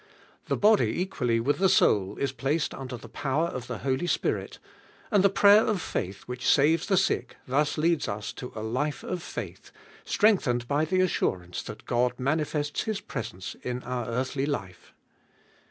The 0.47 0.57
body 0.57 0.99
equal 0.99 1.27
ly 1.27 1.37
with 1.37 1.57
ihe 1.61 1.67
wuul 1.79 2.17
iw 2.17 2.35
placed 2.37 2.73
under 2.73 2.95
I 2.95 2.99
lie 3.03 3.09
pow 3.13 3.43
er 3.45 3.49
of 3.49 3.67
the 3.67 3.77
Holy 3.85 4.07
Spirit, 4.07 4.57
ami 5.11 5.21
the 5.21 5.29
prayer 5.29 5.63
of 5.63 5.79
faith) 5.79 6.23
which 6.23 6.49
saves 6.49 6.87
the 6.87 6.95
siek, 6.97 7.35
thus 7.47 7.77
leads 7.77 8.07
us 8.07 8.33
10 8.33 8.53
a 8.55 8.63
life 8.63 9.03
of 9.03 9.21
faith, 9.21 9.71
strengthened 10.03 10.67
by 10.67 10.85
the 10.85 11.01
as 11.01 11.11
surance 11.11 11.63
that 11.65 11.85
God 11.85 12.13
manifests 12.19 12.85
His 12.85 12.99
presence 12.99 13.55
in 13.61 13.83
our 13.83 14.07
earthly 14.07 14.47
life. 14.47 14.95